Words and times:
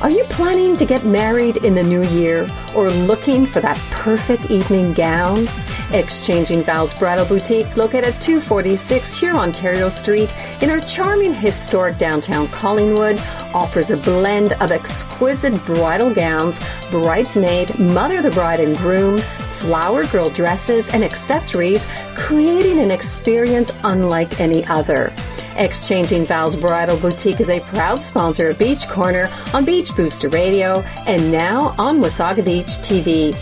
Are 0.00 0.08
you 0.08 0.24
planning 0.30 0.74
to 0.78 0.86
get 0.86 1.04
married 1.04 1.58
in 1.58 1.74
the 1.74 1.82
new 1.82 2.02
year 2.02 2.50
or 2.74 2.88
looking 2.88 3.44
for 3.44 3.60
that 3.60 3.76
perfect 3.90 4.50
evening 4.50 4.94
gown? 4.94 5.46
Exchanging 5.92 6.62
Vows 6.62 6.94
Bridal 6.94 7.26
Boutique, 7.26 7.76
located 7.76 8.04
at 8.04 8.22
246 8.22 9.20
Hurontario 9.20 9.90
Street 9.90 10.34
in 10.62 10.70
our 10.70 10.80
charming 10.80 11.34
historic 11.34 11.98
downtown 11.98 12.48
Collingwood, 12.48 13.18
offers 13.52 13.90
a 13.90 13.98
blend 13.98 14.54
of 14.54 14.72
exquisite 14.72 15.62
bridal 15.66 16.14
gowns, 16.14 16.58
bridesmaid, 16.90 17.78
mother 17.78 18.16
of 18.16 18.22
the 18.22 18.30
bride 18.30 18.60
and 18.60 18.78
groom, 18.78 19.20
flower 19.60 20.06
girl 20.06 20.30
dresses, 20.30 20.92
and 20.92 21.04
accessories, 21.04 21.84
creating 22.16 22.80
an 22.80 22.90
experience 22.90 23.70
unlike 23.84 24.40
any 24.40 24.64
other. 24.66 25.12
Exchanging 25.56 26.24
Vows 26.24 26.56
Bridal 26.56 26.96
Boutique 26.96 27.40
is 27.40 27.48
a 27.48 27.60
proud 27.60 28.02
sponsor 28.02 28.50
of 28.50 28.58
Beach 28.58 28.88
Corner 28.88 29.28
on 29.52 29.64
Beach 29.64 29.94
Booster 29.94 30.28
Radio 30.28 30.80
and 31.06 31.30
now 31.30 31.74
on 31.78 31.98
Wasaga 31.98 32.44
Beach 32.44 32.78
TV. 32.78 33.34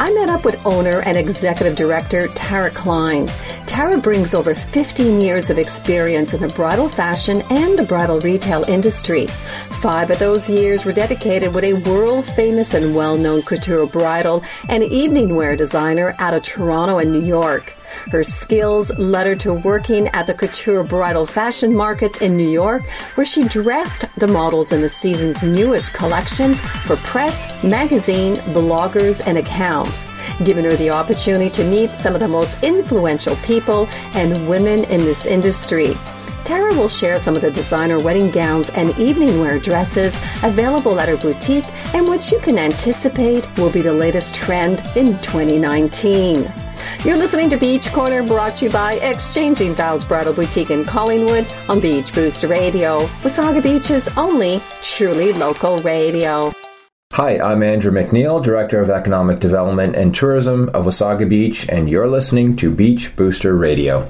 I 0.00 0.12
met 0.14 0.30
up 0.30 0.44
with 0.44 0.64
owner 0.66 1.02
and 1.02 1.16
executive 1.16 1.76
director 1.76 2.26
Tara 2.28 2.70
Klein. 2.70 3.28
Tara 3.70 4.00
brings 4.00 4.34
over 4.34 4.52
15 4.52 5.20
years 5.20 5.48
of 5.48 5.56
experience 5.56 6.34
in 6.34 6.40
the 6.40 6.48
bridal 6.48 6.88
fashion 6.88 7.40
and 7.50 7.78
the 7.78 7.84
bridal 7.84 8.18
retail 8.18 8.64
industry. 8.64 9.28
Five 9.80 10.10
of 10.10 10.18
those 10.18 10.50
years 10.50 10.84
were 10.84 10.92
dedicated 10.92 11.54
with 11.54 11.62
a 11.62 11.74
world 11.88 12.24
famous 12.34 12.74
and 12.74 12.96
well 12.96 13.16
known 13.16 13.42
couture 13.42 13.86
bridal 13.86 14.42
and 14.68 14.82
evening 14.82 15.36
wear 15.36 15.54
designer 15.54 16.16
out 16.18 16.34
of 16.34 16.42
Toronto 16.42 16.98
and 16.98 17.12
New 17.12 17.22
York. 17.22 17.72
Her 18.10 18.24
skills 18.24 18.96
led 18.98 19.26
her 19.26 19.36
to 19.36 19.54
working 19.54 20.08
at 20.08 20.26
the 20.26 20.34
couture 20.34 20.82
bridal 20.82 21.26
fashion 21.26 21.74
markets 21.74 22.20
in 22.20 22.36
New 22.36 22.48
York, 22.48 22.82
where 23.14 23.26
she 23.26 23.44
dressed 23.48 24.04
the 24.16 24.28
models 24.28 24.72
in 24.72 24.80
the 24.80 24.88
season's 24.88 25.42
newest 25.42 25.92
collections 25.92 26.60
for 26.60 26.96
press, 26.96 27.62
magazine, 27.62 28.36
bloggers, 28.54 29.20
and 29.26 29.38
accounts 29.38 30.06
giving 30.44 30.64
her 30.64 30.76
the 30.76 30.90
opportunity 30.90 31.50
to 31.50 31.64
meet 31.64 31.90
some 31.92 32.14
of 32.14 32.20
the 32.20 32.28
most 32.28 32.62
influential 32.62 33.36
people 33.36 33.86
and 34.14 34.48
women 34.48 34.84
in 34.84 35.00
this 35.00 35.26
industry. 35.26 35.94
Tara 36.44 36.74
will 36.74 36.88
share 36.88 37.18
some 37.18 37.36
of 37.36 37.42
the 37.42 37.50
designer 37.50 38.00
wedding 38.00 38.30
gowns 38.30 38.70
and 38.70 38.98
evening 38.98 39.40
wear 39.40 39.58
dresses 39.58 40.16
available 40.42 40.98
at 40.98 41.08
her 41.08 41.16
boutique 41.16 41.66
and 41.94 42.08
which 42.08 42.32
you 42.32 42.40
can 42.40 42.58
anticipate 42.58 43.46
will 43.56 43.70
be 43.70 43.82
the 43.82 43.92
latest 43.92 44.34
trend 44.34 44.80
in 44.96 45.18
2019. 45.20 46.69
You're 46.98 47.16
listening 47.16 47.48
to 47.48 47.56
Beach 47.56 47.90
Corner 47.92 48.22
brought 48.22 48.56
to 48.56 48.66
you 48.66 48.70
by 48.70 48.94
Exchanging 48.96 49.74
Vows 49.74 50.04
Bridal 50.04 50.34
Boutique 50.34 50.70
in 50.70 50.84
Collingwood 50.84 51.46
on 51.66 51.80
Beach 51.80 52.12
Booster 52.12 52.46
Radio, 52.46 53.06
Wasaga 53.22 53.62
Beach's 53.62 54.06
only 54.18 54.60
truly 54.82 55.32
local 55.32 55.80
radio. 55.80 56.52
Hi, 57.14 57.40
I'm 57.40 57.62
Andrew 57.62 57.90
McNeil, 57.90 58.42
Director 58.44 58.82
of 58.82 58.90
Economic 58.90 59.40
Development 59.40 59.96
and 59.96 60.14
Tourism 60.14 60.68
of 60.74 60.84
Wasaga 60.84 61.26
Beach, 61.26 61.66
and 61.70 61.88
you're 61.88 62.06
listening 62.06 62.54
to 62.56 62.70
Beach 62.70 63.16
Booster 63.16 63.56
Radio. 63.56 64.06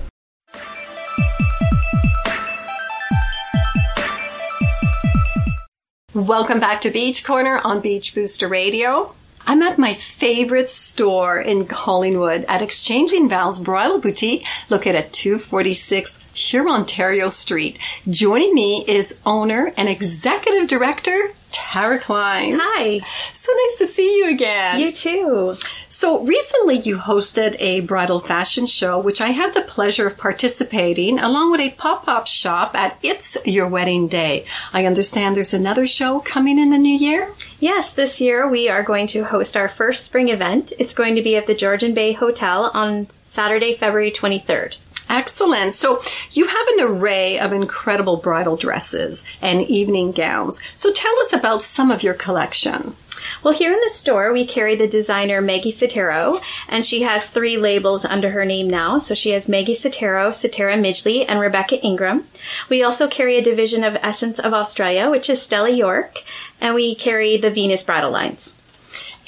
Welcome 6.12 6.58
back 6.58 6.80
to 6.80 6.90
Beach 6.90 7.22
Corner 7.22 7.60
on 7.62 7.80
Beach 7.80 8.16
Booster 8.16 8.48
Radio. 8.48 9.14
I'm 9.46 9.62
at 9.62 9.78
my 9.78 9.94
favorite 9.94 10.68
store 10.68 11.40
in 11.40 11.66
Collingwood 11.66 12.44
at 12.46 12.62
Exchanging 12.62 13.28
Vows 13.28 13.58
Bridal 13.58 13.98
Boutique, 13.98 14.44
located 14.68 14.96
at 14.96 15.12
246 15.12 16.18
Hurontario 16.34 17.30
Street. 17.30 17.78
Joining 18.08 18.54
me 18.54 18.84
is 18.86 19.16
owner 19.26 19.72
and 19.76 19.88
executive 19.88 20.68
director 20.68 21.32
Tara 21.52 21.98
Klein. 21.98 22.58
Hi. 22.60 23.00
So 23.32 23.52
nice 23.52 23.78
to 23.78 23.86
see 23.86 24.18
you 24.18 24.30
again. 24.30 24.80
You 24.80 24.92
too. 24.92 25.56
So 25.88 26.20
recently 26.20 26.78
you 26.78 26.96
hosted 26.96 27.56
a 27.58 27.80
bridal 27.80 28.20
fashion 28.20 28.66
show, 28.66 28.98
which 28.98 29.20
I 29.20 29.28
had 29.28 29.54
the 29.54 29.62
pleasure 29.62 30.06
of 30.06 30.16
participating 30.16 31.18
along 31.18 31.50
with 31.50 31.60
a 31.60 31.70
pop-up 31.70 32.26
shop 32.26 32.74
at 32.74 32.96
It's 33.02 33.36
Your 33.44 33.68
Wedding 33.68 34.08
Day. 34.08 34.44
I 34.72 34.86
understand 34.86 35.36
there's 35.36 35.54
another 35.54 35.86
show 35.86 36.20
coming 36.20 36.58
in 36.58 36.70
the 36.70 36.78
new 36.78 36.96
year? 36.96 37.32
Yes, 37.58 37.92
this 37.92 38.20
year 38.20 38.48
we 38.48 38.68
are 38.68 38.82
going 38.82 39.06
to 39.08 39.24
host 39.24 39.56
our 39.56 39.68
first 39.68 40.04
spring 40.04 40.28
event. 40.28 40.72
It's 40.78 40.94
going 40.94 41.16
to 41.16 41.22
be 41.22 41.36
at 41.36 41.46
the 41.46 41.54
Georgian 41.54 41.94
Bay 41.94 42.12
Hotel 42.12 42.70
on 42.72 43.08
Saturday, 43.26 43.76
February 43.76 44.10
23rd. 44.10 44.76
Excellent. 45.10 45.74
So 45.74 46.00
you 46.30 46.46
have 46.46 46.68
an 46.68 46.80
array 46.80 47.38
of 47.38 47.52
incredible 47.52 48.16
bridal 48.16 48.56
dresses 48.56 49.24
and 49.42 49.60
evening 49.62 50.12
gowns. 50.12 50.60
So 50.76 50.92
tell 50.92 51.18
us 51.24 51.32
about 51.32 51.64
some 51.64 51.90
of 51.90 52.04
your 52.04 52.14
collection. 52.14 52.96
Well, 53.42 53.52
here 53.52 53.72
in 53.72 53.80
the 53.80 53.90
store, 53.92 54.32
we 54.32 54.46
carry 54.46 54.76
the 54.76 54.86
designer 54.86 55.40
Maggie 55.40 55.72
Sottero, 55.72 56.40
and 56.68 56.86
she 56.86 57.02
has 57.02 57.28
three 57.28 57.58
labels 57.58 58.04
under 58.04 58.30
her 58.30 58.44
name 58.44 58.70
now. 58.70 58.98
So 58.98 59.14
she 59.14 59.30
has 59.30 59.48
Maggie 59.48 59.74
Sottero, 59.74 60.30
Sotera 60.30 60.78
Midgley, 60.78 61.24
and 61.26 61.40
Rebecca 61.40 61.84
Ingram. 61.84 62.28
We 62.68 62.82
also 62.82 63.08
carry 63.08 63.36
a 63.36 63.42
division 63.42 63.82
of 63.82 63.96
Essence 63.96 64.38
of 64.38 64.54
Australia, 64.54 65.10
which 65.10 65.28
is 65.28 65.42
Stella 65.42 65.70
York, 65.70 66.22
and 66.60 66.74
we 66.74 66.94
carry 66.94 67.36
the 67.36 67.50
Venus 67.50 67.82
bridal 67.82 68.12
lines. 68.12 68.52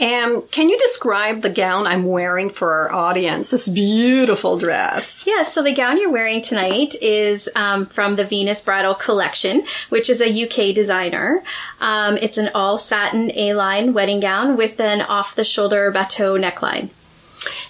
And 0.03 0.51
can 0.51 0.69
you 0.69 0.77
describe 0.79 1.43
the 1.43 1.49
gown 1.49 1.87
I'm 1.87 2.03
wearing 2.07 2.51
for 2.51 2.73
our 2.73 2.93
audience? 2.93 3.51
This 3.51 3.69
beautiful 3.69 4.59
dress. 4.59 5.23
Yes, 5.25 5.55
so 5.55 5.63
the 5.63 5.73
gown 5.73 5.97
you're 5.97 6.11
wearing 6.11 6.43
tonight 6.43 6.97
is 7.01 7.49
um, 7.55 7.87
from 7.87 8.17
the 8.17 8.25
Venus 8.25 8.61
Bridal 8.61 8.97
Collection, 8.97 9.65
which 9.91 10.11
is 10.11 10.21
a 10.21 10.27
UK 10.27 10.75
designer. 10.75 11.45
Um, 11.81 12.17
it's 12.17 12.37
an 12.37 12.51
all 12.53 12.79
satin 12.79 13.31
A-line 13.31 13.95
wedding 13.95 14.19
gown 14.19 14.57
with 14.57 14.81
an 14.81 15.03
off-the-shoulder 15.03 15.93
bateau 15.93 16.37
neckline. 16.37 16.91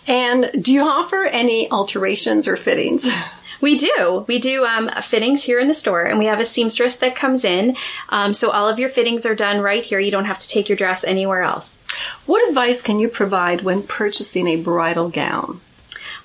And 0.07 0.51
do 0.59 0.73
you 0.73 0.89
offer 0.89 1.27
any 1.27 1.71
alterations 1.71 2.49
or 2.49 2.57
fittings? 2.57 3.07
We 3.63 3.79
do. 3.79 4.25
We 4.27 4.41
do 4.41 4.67
um, 4.67 4.91
fittings 5.03 5.45
here 5.45 5.61
in 5.61 5.69
the 5.69 5.75
store, 5.75 6.03
and 6.03 6.19
we 6.19 6.27
have 6.27 6.41
a 6.41 6.45
seamstress 6.45 6.97
that 6.97 7.15
comes 7.15 7.45
in. 7.45 7.77
Um, 8.09 8.35
so 8.35 8.51
all 8.51 8.69
of 8.69 8.81
your 8.81 8.91
fittings 8.91 9.25
are 9.25 9.37
done 9.37 9.61
right 9.61 9.85
here. 9.85 10.01
You 10.01 10.11
don't 10.11 10.25
have 10.25 10.41
to 10.41 10.49
take 10.49 10.69
your 10.69 10.77
dress 10.77 11.05
anywhere 11.05 11.43
else. 11.43 11.79
What 12.27 12.47
advice 12.49 12.83
can 12.83 12.99
you 12.99 13.09
provide 13.09 13.63
when 13.63 13.85
purchasing 13.85 14.49
a 14.49 14.57
bridal 14.57 15.09
gown? 15.09 15.61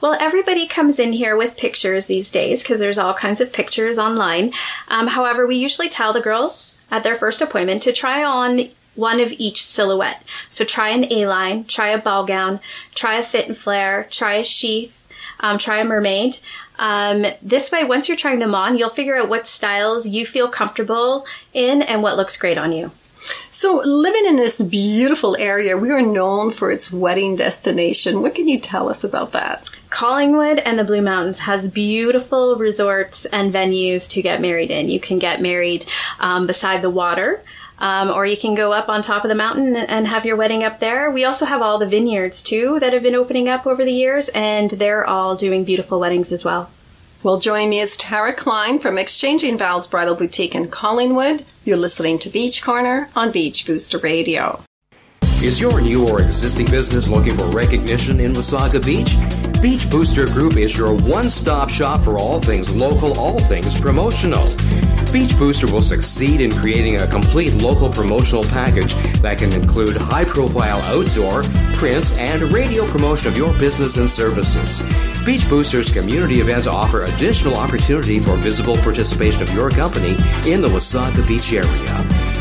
Well, 0.01 0.17
everybody 0.19 0.67
comes 0.67 0.97
in 0.97 1.13
here 1.13 1.37
with 1.37 1.57
pictures 1.57 2.07
these 2.07 2.31
days 2.31 2.63
because 2.63 2.79
there's 2.79 2.97
all 2.97 3.13
kinds 3.13 3.39
of 3.39 3.53
pictures 3.53 3.99
online. 3.99 4.51
Um, 4.87 5.07
however, 5.07 5.45
we 5.45 5.57
usually 5.57 5.89
tell 5.89 6.13
the 6.13 6.21
girls 6.21 6.75
at 6.89 7.03
their 7.03 7.17
first 7.17 7.41
appointment 7.41 7.83
to 7.83 7.93
try 7.93 8.23
on 8.23 8.69
one 8.95 9.19
of 9.19 9.31
each 9.33 9.63
silhouette. 9.63 10.23
So 10.49 10.65
try 10.65 10.89
an 10.89 11.11
A-line, 11.11 11.65
try 11.65 11.89
a 11.89 12.01
ball 12.01 12.25
gown, 12.25 12.59
try 12.95 13.19
a 13.19 13.23
fit 13.23 13.47
and 13.47 13.57
flare, 13.57 14.07
try 14.09 14.35
a 14.35 14.43
sheath, 14.43 14.91
um, 15.39 15.59
try 15.59 15.79
a 15.79 15.85
mermaid. 15.85 16.39
Um, 16.77 17.25
this 17.41 17.71
way, 17.71 17.83
once 17.83 18.07
you're 18.07 18.17
trying 18.17 18.39
them 18.39 18.55
on, 18.55 18.77
you'll 18.77 18.89
figure 18.89 19.17
out 19.17 19.29
what 19.29 19.47
styles 19.47 20.07
you 20.07 20.25
feel 20.25 20.49
comfortable 20.49 21.25
in 21.53 21.81
and 21.81 22.03
what 22.03 22.17
looks 22.17 22.37
great 22.37 22.57
on 22.57 22.71
you. 22.71 22.91
So, 23.51 23.81
living 23.83 24.25
in 24.25 24.35
this 24.35 24.61
beautiful 24.61 25.35
area, 25.37 25.77
we 25.77 25.91
are 25.91 26.01
known 26.01 26.51
for 26.51 26.71
its 26.71 26.91
wedding 26.91 27.35
destination. 27.35 28.21
What 28.21 28.35
can 28.35 28.47
you 28.47 28.59
tell 28.59 28.89
us 28.89 29.03
about 29.03 29.33
that? 29.33 29.69
Collingwood 29.89 30.59
and 30.59 30.79
the 30.79 30.83
Blue 30.83 31.01
Mountains 31.01 31.39
has 31.39 31.67
beautiful 31.67 32.55
resorts 32.55 33.25
and 33.25 33.53
venues 33.53 34.09
to 34.11 34.21
get 34.21 34.41
married 34.41 34.71
in. 34.71 34.89
You 34.89 34.99
can 34.99 35.19
get 35.19 35.41
married 35.41 35.85
um, 36.19 36.47
beside 36.47 36.81
the 36.81 36.89
water. 36.89 37.41
Um, 37.79 38.09
or 38.09 38.25
you 38.25 38.37
can 38.37 38.55
go 38.55 38.73
up 38.73 38.89
on 38.89 39.03
top 39.03 39.23
of 39.23 39.29
the 39.29 39.35
mountain 39.35 39.75
and 39.75 40.07
have 40.07 40.25
your 40.25 40.35
wedding 40.35 40.63
up 40.63 40.79
there. 40.79 41.11
We 41.11 41.25
also 41.25 41.45
have 41.45 41.61
all 41.61 41.77
the 41.77 41.85
vineyards 41.85 42.41
too 42.41 42.79
that 42.79 42.93
have 42.93 43.03
been 43.03 43.13
opening 43.15 43.47
up 43.47 43.67
over 43.67 43.85
the 43.85 43.91
years, 43.91 44.29
and 44.29 44.71
they're 44.71 45.05
all 45.05 45.35
doing 45.35 45.63
beautiful 45.63 45.99
weddings 45.99 46.31
as 46.31 46.43
well. 46.43 46.71
Well, 47.23 47.39
joining 47.39 47.69
me 47.69 47.79
is 47.79 47.97
Tara 47.97 48.33
Klein 48.33 48.79
from 48.79 48.97
Exchanging 48.97 49.57
Vows 49.57 49.87
Bridal 49.87 50.15
Boutique 50.15 50.55
in 50.55 50.69
Collingwood. 50.69 51.45
You're 51.65 51.77
listening 51.77 52.19
to 52.19 52.29
Beach 52.29 52.63
Corner 52.63 53.09
on 53.15 53.31
Beach 53.31 53.65
Booster 53.65 53.97
Radio. 53.97 54.61
Is 55.43 55.59
your 55.59 55.81
new 55.81 56.07
or 56.07 56.21
existing 56.21 56.65
business 56.67 57.07
looking 57.07 57.37
for 57.37 57.45
recognition 57.47 58.19
in 58.19 58.33
Wasaga 58.33 58.83
Beach? 58.83 59.15
Beach 59.61 59.89
Booster 59.89 60.25
Group 60.27 60.55
is 60.55 60.77
your 60.77 60.93
one 60.93 61.31
stop 61.31 61.69
shop 61.69 62.01
for 62.01 62.19
all 62.19 62.39
things 62.39 62.75
local, 62.75 63.17
all 63.19 63.39
things 63.39 63.79
promotional. 63.79 64.45
Beach 65.11 65.35
Booster 65.37 65.65
will 65.65 65.81
succeed 65.81 66.41
in 66.41 66.51
creating 66.51 66.97
a 66.97 67.07
complete 67.07 67.53
local 67.55 67.89
promotional 67.89 68.43
package 68.43 68.93
that 69.21 69.39
can 69.39 69.51
include 69.53 69.97
high 69.97 70.25
profile 70.25 70.79
outdoor, 70.83 71.43
print, 71.77 72.11
and 72.13 72.53
radio 72.53 72.85
promotion 72.87 73.29
of 73.29 73.37
your 73.37 73.51
business 73.53 73.97
and 73.97 74.11
services. 74.11 74.81
Beach 75.25 75.49
Boosters 75.49 75.91
community 75.91 76.39
events 76.39 76.67
offer 76.67 77.03
additional 77.03 77.55
opportunity 77.55 78.19
for 78.19 78.35
visible 78.35 78.77
participation 78.77 79.41
of 79.41 79.49
your 79.55 79.71
company 79.71 80.11
in 80.45 80.61
the 80.61 80.69
Wasaga 80.69 81.27
Beach 81.27 81.51
area. 81.51 82.26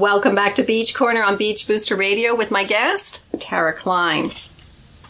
Welcome 0.00 0.34
back 0.34 0.54
to 0.54 0.62
Beach 0.62 0.94
Corner 0.94 1.22
on 1.22 1.36
Beach 1.36 1.66
Booster 1.68 1.94
Radio 1.94 2.34
with 2.34 2.50
my 2.50 2.64
guest, 2.64 3.20
Tara 3.38 3.74
Klein. 3.74 4.32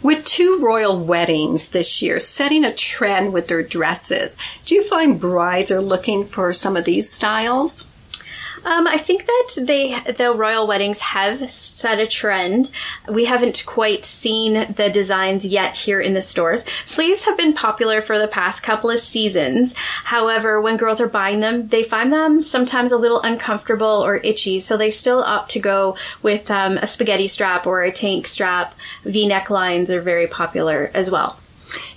With 0.02 0.24
two 0.24 0.58
royal 0.58 0.98
weddings 0.98 1.68
this 1.68 2.02
year 2.02 2.18
setting 2.18 2.64
a 2.64 2.74
trend 2.74 3.32
with 3.32 3.46
their 3.46 3.62
dresses, 3.62 4.34
do 4.64 4.74
you 4.74 4.82
find 4.82 5.20
brides 5.20 5.70
are 5.70 5.80
looking 5.80 6.26
for 6.26 6.52
some 6.52 6.76
of 6.76 6.86
these 6.86 7.08
styles? 7.08 7.86
Um, 8.64 8.86
I 8.86 8.98
think 8.98 9.26
that 9.26 9.66
they 9.66 9.98
the 10.16 10.34
royal 10.34 10.66
weddings 10.66 11.00
have 11.00 11.50
set 11.50 11.98
a 11.98 12.06
trend. 12.06 12.70
We 13.08 13.24
haven't 13.24 13.64
quite 13.64 14.04
seen 14.04 14.74
the 14.76 14.90
designs 14.90 15.46
yet 15.46 15.74
here 15.74 16.00
in 16.00 16.14
the 16.14 16.20
stores. 16.20 16.64
Sleeves 16.84 17.24
have 17.24 17.36
been 17.36 17.54
popular 17.54 18.02
for 18.02 18.18
the 18.18 18.28
past 18.28 18.62
couple 18.62 18.90
of 18.90 19.00
seasons. 19.00 19.74
However, 20.04 20.60
when 20.60 20.76
girls 20.76 21.00
are 21.00 21.08
buying 21.08 21.40
them, 21.40 21.68
they 21.68 21.82
find 21.82 22.12
them 22.12 22.42
sometimes 22.42 22.92
a 22.92 22.98
little 22.98 23.22
uncomfortable 23.22 24.04
or 24.04 24.16
itchy, 24.16 24.60
so 24.60 24.76
they 24.76 24.90
still 24.90 25.22
opt 25.22 25.50
to 25.52 25.58
go 25.58 25.96
with 26.22 26.50
um, 26.50 26.76
a 26.78 26.86
spaghetti 26.86 27.28
strap 27.28 27.66
or 27.66 27.80
a 27.80 27.92
tank 27.92 28.26
strap. 28.26 28.74
V 29.04 29.26
necklines 29.26 29.88
are 29.88 30.02
very 30.02 30.26
popular 30.26 30.90
as 30.92 31.10
well. 31.10 31.39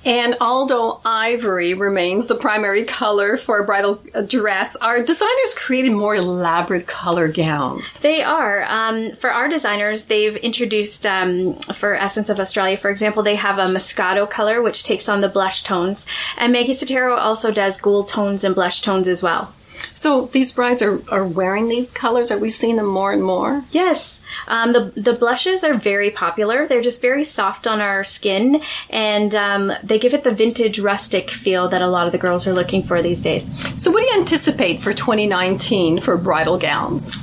And 0.06 0.36
although 0.42 1.00
ivory 1.06 1.74
remains 1.74 2.28
the 2.28 2.36
primary 2.36 2.84
color 2.84 3.38
for 3.38 3.60
a 3.60 3.66
bridal 3.66 4.02
dress, 4.28 4.76
our 4.76 5.02
designers 5.02 5.56
created 5.56 5.94
more 5.94 6.16
elaborate 6.16 6.88
color 6.88 7.30
gowns. 7.30 8.00
They 8.00 8.22
are. 8.22 8.64
Um, 8.66 9.16
for 9.16 9.32
our 9.32 9.48
designers, 9.48 10.04
they've 10.06 10.36
introduced, 10.36 11.06
um, 11.06 11.56
for 11.76 11.96
Essence 11.96 12.30
of 12.30 12.40
Australia, 12.40 12.78
for 12.78 12.90
example, 12.90 13.24
they 13.24 13.36
have 13.36 13.60
a 13.60 13.66
Moscato 13.66 14.30
color, 14.30 14.62
which 14.62 14.84
takes 14.84 15.08
on 15.08 15.22
the 15.22 15.30
blush 15.30 15.64
tones. 15.64 16.06
And 16.38 16.52
Maggie 16.52 16.74
Sottero 16.74 17.18
also 17.18 17.52
does 17.52 17.78
gold 17.78 18.10
tones 18.10 18.44
and 18.44 18.54
blush 18.54 18.82
tones 18.82 19.08
as 19.08 19.24
well. 19.24 19.54
So 19.94 20.30
these 20.34 20.52
brides 20.52 20.82
are, 20.82 21.02
are 21.10 21.26
wearing 21.26 21.68
these 21.68 21.92
colors. 21.92 22.32
Are 22.32 22.38
we 22.38 22.50
seeing 22.50 22.76
them 22.76 22.88
more 22.88 23.12
and 23.12 23.24
more? 23.24 23.64
Yes. 23.72 24.20
Um, 24.48 24.74
the 24.74 24.92
the 24.96 25.14
blushes 25.14 25.64
are 25.64 25.76
very 25.76 26.12
popular. 26.12 26.68
They're 26.68 26.82
just 26.82 27.02
very 27.02 27.24
soft 27.24 27.68
on 27.68 27.82
our 27.82 28.04
skin, 28.04 28.62
and 28.90 29.34
um, 29.36 29.74
they 29.84 30.00
give 30.00 30.14
it 30.14 30.24
the 30.24 30.32
vintage 30.32 30.80
rustic 30.80 31.32
feel 31.32 31.68
that 31.70 31.82
a 31.82 31.88
lot 31.88 32.06
of 32.06 32.12
the 32.12 32.18
girls 32.18 32.48
are 32.48 32.54
looking 32.54 32.84
for 32.84 33.02
these 33.02 33.22
days. 33.22 33.50
So, 33.82 33.92
what 33.92 34.02
do 34.02 34.14
you 34.14 34.20
anticipate 34.20 34.82
for 34.82 34.94
2019 34.94 36.02
for 36.02 36.18
bridal 36.18 36.58
gowns? 36.58 37.18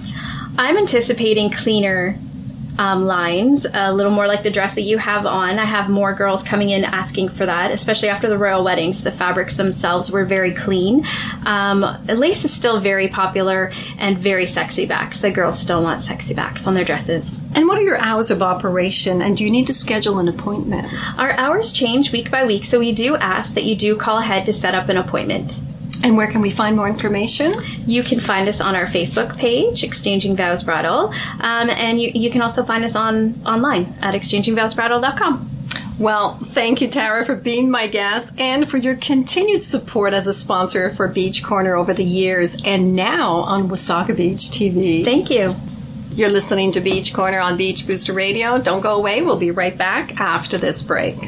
I'm 0.59 0.77
anticipating 0.77 1.51
cleaner 1.51 2.19
um, 2.81 3.05
lines, 3.05 3.67
a 3.75 3.93
little 3.93 4.11
more 4.11 4.27
like 4.27 4.43
the 4.43 4.51
dress 4.51 4.75
that 4.75 4.83
you 4.83 4.97
have 4.97 5.27
on. 5.27 5.59
I 5.59 5.67
have 5.67 5.91
more 5.91 6.15
girls 6.15 6.43
coming 6.43 6.71
in 6.71 6.83
asking 6.83 7.29
for 7.29 7.45
that, 7.45 7.73
especially 7.73 8.09
after 8.09 8.27
the 8.27 8.39
royal 8.39 8.65
weddings. 8.65 9.05
The 9.05 9.13
fabrics 9.13 9.57
themselves 9.57 10.11
were 10.11 10.25
very 10.25 10.55
clean. 10.55 11.07
Um, 11.45 11.85
lace 12.07 12.47
is 12.47 12.55
still 12.55 12.81
very 12.81 13.09
popular 13.09 13.71
and 13.99 14.17
very 14.19 14.47
sexy 14.47 14.87
backs. 14.87 15.21
The 15.21 15.31
girls 15.31 15.59
still 15.59 15.83
want 15.83 16.01
sexy 16.01 16.33
backs 16.33 16.67
on 16.67 16.73
their 16.73 16.85
dresses. 16.85 17.39
And 17.55 17.69
what 17.69 17.77
are 17.77 17.83
your 17.83 17.99
hours 17.99 18.31
of 18.31 18.41
operation? 18.41 19.21
And 19.21 19.37
do 19.37 19.45
you 19.45 19.51
need 19.51 19.67
to 19.67 19.75
schedule 19.75 20.19
an 20.19 20.29
appointment? 20.29 20.91
Our 21.19 21.33
hours 21.33 21.75
change 21.75 22.13
week 22.13 22.31
by 22.31 22.47
week, 22.47 22.65
so 22.65 22.79
we 22.79 22.93
do 22.93 23.15
ask 23.15 23.53
that 23.55 23.65
you 23.65 23.77
do 23.77 23.95
call 23.95 24.17
ahead 24.17 24.47
to 24.47 24.55
set 24.55 24.75
up 24.75 24.89
an 24.89 24.97
appointment. 24.97 25.61
And 26.03 26.17
where 26.17 26.31
can 26.31 26.41
we 26.41 26.51
find 26.51 26.77
more 26.77 26.89
information? 26.89 27.53
You 27.87 28.03
can 28.03 28.21
find 28.21 28.49
us 28.49 28.61
on 28.61 28.75
our 28.75 28.87
Facebook 28.87 29.37
page, 29.37 29.85
Exchanging 29.85 30.37
Vows 30.37 30.63
Bridal, 30.63 31.13
um, 31.41 31.71
and 31.71 32.01
you, 32.01 32.11
you 32.15 32.31
can 32.31 32.43
also 32.43 32.65
find 32.65 32.85
us 32.85 32.95
on 32.95 33.43
online 33.45 33.95
at 34.01 34.15
exchangingvowsbridal.com. 34.15 35.51
Well, 35.99 36.39
thank 36.53 36.81
you, 36.81 36.89
Tara, 36.89 37.27
for 37.27 37.37
being 37.37 37.71
my 37.71 37.87
guest 37.87 38.33
and 38.39 38.71
for 38.71 38.79
your 38.79 38.97
continued 38.97 39.61
support 39.61 40.15
as 40.15 40.27
a 40.27 40.33
sponsor 40.33 40.95
for 40.95 41.09
Beach 41.09 41.45
Corner 41.45 41.77
over 41.77 41.93
the 41.93 42.03
years 42.05 42.57
and 42.65 42.97
now 42.97 43.41
on 43.41 43.69
Wasaga 43.69 44.17
Beach 44.17 44.49
TV. 44.49 45.05
Thank 45.05 45.29
you. 45.29 45.55
You're 46.13 46.31
listening 46.31 46.73
to 46.73 46.81
Beach 46.81 47.13
Corner 47.13 47.39
on 47.39 47.59
Beach 47.59 47.87
Booster 47.87 48.15
Radio. 48.15 48.59
Don't 48.59 48.81
go 48.81 48.95
away. 48.95 49.21
We'll 49.21 49.39
be 49.39 49.51
right 49.51 49.77
back 49.77 50.19
after 50.19 50.57
this 50.57 50.83
break 50.83 51.19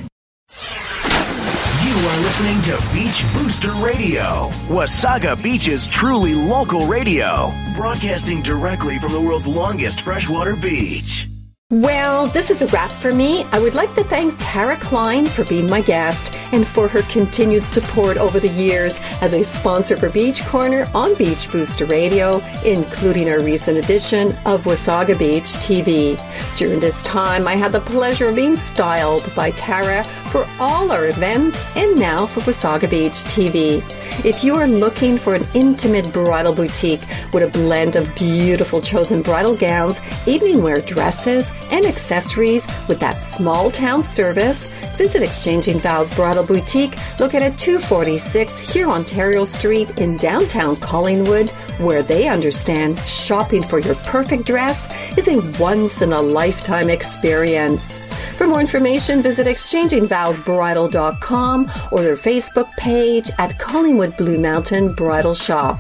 are 2.12 2.20
listening 2.20 2.61
to 2.61 2.93
Beach 2.93 3.25
Booster 3.32 3.73
Radio, 3.82 4.50
Wasaga 4.69 5.43
Beach's 5.43 5.88
truly 5.88 6.35
local 6.35 6.87
radio, 6.87 7.50
broadcasting 7.75 8.43
directly 8.43 8.99
from 8.99 9.12
the 9.12 9.20
world's 9.20 9.47
longest 9.47 10.03
freshwater 10.03 10.55
beach. 10.55 11.26
Well, 11.70 12.26
this 12.26 12.50
is 12.50 12.61
a 12.61 12.67
wrap 12.67 12.91
for 13.00 13.12
me. 13.12 13.44
I 13.44 13.59
would 13.59 13.75
like 13.75 13.94
to 13.94 14.05
thank 14.05 14.35
Tara 14.41 14.76
Klein 14.76 15.25
for 15.25 15.44
being 15.44 15.70
my 15.70 15.81
guest 15.81 16.31
and 16.52 16.66
for 16.66 16.87
her 16.88 17.02
continued 17.02 17.64
support 17.64 18.16
over 18.16 18.38
the 18.38 18.49
years 18.49 19.00
as 19.20 19.32
a 19.32 19.43
sponsor 19.43 19.96
for 19.96 20.10
Beach 20.10 20.44
Corner 20.46 20.88
on 20.94 21.14
Beach 21.16 21.50
Booster 21.50 21.87
Radio, 21.87 22.38
including 22.64 23.28
our 23.28 23.40
recent 23.40 23.78
edition 23.78 24.28
of 24.46 24.64
Wasaga 24.64 25.19
Beach 25.19 25.54
TV. 25.56 26.19
During 26.56 26.81
this 26.81 27.02
time, 27.02 27.49
I 27.49 27.56
had 27.56 27.72
the 27.72 27.81
pleasure 27.81 28.28
of 28.28 28.37
being 28.37 28.56
styled 28.56 29.34
by 29.34 29.50
Tara 29.52 30.04
for 30.31 30.46
all 30.60 30.93
our 30.93 31.08
events 31.08 31.64
and 31.76 31.99
now 31.99 32.26
for 32.26 32.40
Wasaga 32.40 32.88
Beach 32.88 33.25
TV. 33.25 33.82
If 34.25 34.44
you 34.44 34.54
are 34.54 34.69
looking 34.69 35.19
for 35.19 35.34
an 35.34 35.43
intimate 35.54 36.12
bridal 36.12 36.54
boutique 36.54 37.00
with 37.32 37.43
a 37.43 37.50
blend 37.52 37.96
of 37.96 38.14
beautiful 38.14 38.80
chosen 38.80 39.23
bridal 39.23 39.56
gowns, 39.56 40.00
evening 40.28 40.62
wear 40.62 40.80
dresses, 40.80 41.50
and 41.71 41.85
accessories 41.85 42.66
with 42.88 43.00
that 43.00 43.14
small 43.14 43.71
town 43.71 44.02
service, 44.02 44.68
visit 44.96 45.22
Exchanging 45.22 45.78
Vows 45.78 46.12
Bridal 46.14 46.44
Boutique 46.44 46.94
located 47.18 47.42
at 47.42 47.58
246 47.58 48.61
Hurontario 48.61 49.46
Street 49.46 49.99
in 49.99 50.16
downtown 50.16 50.76
Collingwood, 50.76 51.50
where 51.78 52.02
they 52.02 52.28
understand 52.28 52.99
shopping 53.00 53.62
for 53.62 53.78
your 53.78 53.94
perfect 53.96 54.46
dress 54.46 54.88
is 55.16 55.28
a 55.28 55.40
once 55.61 56.00
in 56.02 56.12
a 56.12 56.20
lifetime 56.20 56.90
experience. 56.90 58.00
For 58.37 58.46
more 58.46 58.61
information, 58.61 59.22
visit 59.22 59.46
exchangingvowsbridal.com 59.46 61.70
or 61.92 62.02
their 62.02 62.16
Facebook 62.16 62.70
page 62.76 63.30
at 63.38 63.58
Collingwood 63.58 64.14
Blue 64.16 64.38
Mountain 64.38 64.94
Bridal 64.94 65.34
Shop. 65.34 65.78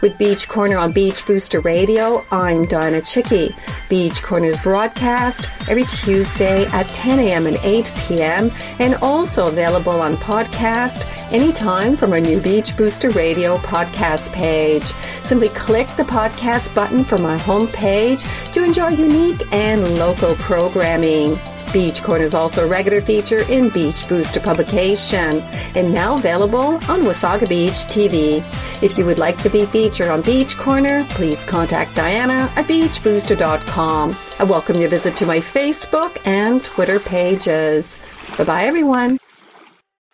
With 0.00 0.16
Beach 0.16 0.48
Corner 0.48 0.78
on 0.78 0.92
Beach 0.92 1.26
Booster 1.26 1.58
Radio, 1.60 2.24
I'm 2.30 2.66
Dianna 2.66 3.02
Chycki. 3.02 3.52
Beach 3.88 4.22
Corner's 4.22 4.60
broadcast 4.60 5.48
every 5.68 5.84
Tuesday 5.86 6.66
at 6.66 6.86
10 6.86 7.18
a.m. 7.18 7.46
and 7.48 7.56
8 7.56 7.92
p.m. 8.06 8.52
and 8.78 8.94
also 8.96 9.48
available 9.48 10.00
on 10.00 10.16
podcast 10.18 11.04
anytime 11.32 11.96
from 11.96 12.12
our 12.12 12.20
new 12.20 12.40
Beach 12.40 12.76
Booster 12.76 13.10
Radio 13.10 13.56
podcast 13.58 14.32
page. 14.32 14.86
Simply 15.24 15.48
click 15.48 15.88
the 15.96 16.04
podcast 16.04 16.72
button 16.76 17.02
from 17.02 17.22
my 17.22 17.36
homepage 17.38 18.22
to 18.52 18.62
enjoy 18.62 18.88
unique 18.90 19.42
and 19.52 19.98
local 19.98 20.36
programming. 20.36 21.40
Beach 21.72 22.02
Corner 22.02 22.24
is 22.24 22.34
also 22.34 22.64
a 22.64 22.68
regular 22.68 23.00
feature 23.00 23.40
in 23.50 23.68
Beach 23.68 24.08
Booster 24.08 24.40
publication 24.40 25.40
and 25.74 25.92
now 25.92 26.16
available 26.16 26.74
on 26.90 27.02
Wasaga 27.02 27.48
Beach 27.48 27.84
TV. 27.86 28.42
If 28.82 28.96
you 28.96 29.04
would 29.04 29.18
like 29.18 29.36
to 29.42 29.50
be 29.50 29.66
featured 29.66 30.08
on 30.08 30.22
Beach 30.22 30.56
Corner, 30.56 31.04
please 31.10 31.44
contact 31.44 31.94
Dianna 31.94 32.48
at 32.56 32.66
beachbooster.com. 32.66 34.16
I 34.38 34.44
welcome 34.44 34.80
your 34.80 34.88
visit 34.88 35.16
to 35.18 35.26
my 35.26 35.38
Facebook 35.40 36.18
and 36.26 36.64
Twitter 36.64 36.98
pages. 37.00 37.98
Bye 38.36 38.44
bye, 38.44 38.64
everyone. 38.64 39.18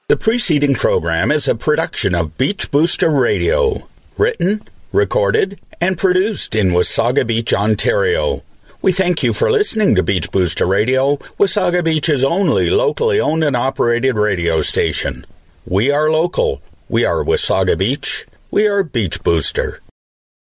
The 0.09 0.17
preceding 0.17 0.75
program 0.75 1.31
is 1.31 1.49
a 1.49 1.55
production 1.55 2.15
of 2.15 2.37
Beach 2.37 2.71
Booster 2.71 3.11
Radio, 3.11 3.89
written, 4.19 4.63
recorded, 4.93 5.61
and 5.81 5.97
produced 5.97 6.55
in 6.55 6.71
Wasaga 6.71 7.27
Beach, 7.27 7.55
Ontario. 7.55 8.43
We 8.85 8.93
thank 8.93 9.23
you 9.23 9.33
for 9.33 9.51
listening 9.51 9.95
to 9.95 10.03
Beach 10.03 10.31
Booster 10.31 10.67
Radio, 10.67 11.17
Wasaga 11.39 11.83
Beach's 11.83 12.23
only 12.23 12.69
locally 12.69 13.19
owned 13.19 13.43
and 13.43 13.57
operated 13.57 14.17
radio 14.17 14.61
station. 14.61 15.25
We 15.65 15.91
are 15.91 16.11
local. 16.11 16.61
We 16.91 17.07
are 17.07 17.25
Wasaga 17.25 17.79
Beach. 17.79 18.27
We 18.51 18.67
are 18.67 18.83
Beach 18.83 19.23
Booster. 19.23 19.81